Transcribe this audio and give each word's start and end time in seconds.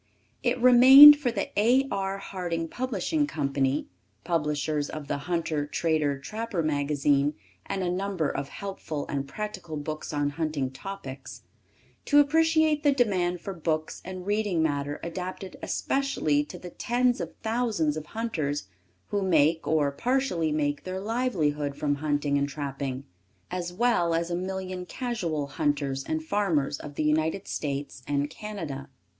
It 0.41 0.59
remained 0.59 1.15
for 1.17 1.29
the 1.31 1.51
A. 1.59 1.87
R. 1.91 2.17
Harding 2.17 2.67
Publishing 2.69 3.27
Co. 3.27 3.53
(publishers 4.23 4.89
of 4.89 5.07
the 5.07 5.17
Hunter 5.29 5.67
Trader 5.67 6.17
Trapper 6.17 6.63
magazine 6.63 7.35
and 7.67 7.83
a 7.83 7.91
number 7.91 8.27
of 8.27 8.49
helpful 8.49 9.05
and 9.07 9.27
practical 9.27 9.77
books 9.77 10.11
on 10.11 10.31
hunting 10.31 10.71
topics), 10.71 11.43
to 12.05 12.17
appreciate 12.19 12.81
the 12.81 12.91
demand 12.91 13.41
for 13.41 13.53
books 13.53 14.01
and 14.03 14.25
reading 14.25 14.63
matter 14.63 14.99
adapted 15.03 15.55
especially 15.61 16.43
to 16.45 16.57
the 16.57 16.71
tens 16.71 17.21
of 17.21 17.35
thousands 17.43 17.95
of 17.95 18.07
hunters 18.07 18.69
who 19.09 19.21
make, 19.21 19.67
or 19.67 19.91
partially 19.91 20.51
make, 20.51 20.83
their 20.83 20.99
livelihood 20.99 21.75
from 21.75 21.97
hunting 22.01 22.39
and 22.39 22.49
trapping, 22.49 23.03
as 23.51 23.71
well 23.71 24.15
as 24.15 24.31
a 24.31 24.35
million 24.35 24.83
casual 24.83 25.45
hunters 25.45 26.03
and 26.03 26.23
farmers 26.23 26.79
of 26.79 26.95
the 26.95 27.03
United 27.03 27.47
States 27.47 28.01
and 28.07 28.31
Canada. 28.31 28.89